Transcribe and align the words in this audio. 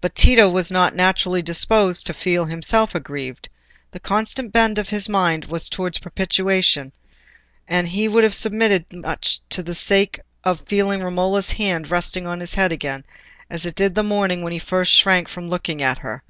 But 0.00 0.14
Tito 0.14 0.48
was 0.48 0.70
not 0.70 0.94
naturally 0.94 1.42
disposed 1.42 2.06
to 2.06 2.14
feel 2.14 2.44
himself 2.44 2.94
aggrieved; 2.94 3.48
the 3.90 3.98
constant 3.98 4.52
bent 4.52 4.78
of 4.78 4.90
his 4.90 5.08
mind 5.08 5.46
was 5.46 5.68
towards 5.68 5.98
propitiation, 5.98 6.92
and 7.66 7.88
he 7.88 8.06
would 8.06 8.22
have 8.22 8.36
submitted 8.36 8.88
to 8.90 8.98
much 8.98 9.40
for 9.50 9.62
the 9.62 9.74
sake 9.74 10.20
of 10.44 10.60
feeling 10.68 11.02
Romola's 11.02 11.50
hand 11.50 11.90
resting 11.90 12.24
on 12.24 12.38
his 12.38 12.54
head 12.54 12.70
again, 12.70 13.02
as 13.50 13.66
it 13.66 13.74
did 13.74 13.96
that 13.96 14.04
morning 14.04 14.42
when 14.44 14.52
he 14.52 14.60
first 14.60 14.92
shrank 14.92 15.28
from 15.28 15.48
looking 15.48 15.82
at 15.82 15.98
her. 15.98 16.22